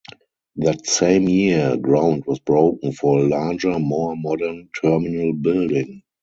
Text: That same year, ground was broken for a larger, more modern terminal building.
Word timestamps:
That 0.55 0.87
same 0.87 1.29
year, 1.29 1.77
ground 1.77 2.25
was 2.25 2.39
broken 2.39 2.91
for 2.91 3.19
a 3.19 3.23
larger, 3.27 3.77
more 3.77 4.15
modern 4.15 4.67
terminal 4.73 5.33
building. 5.33 6.01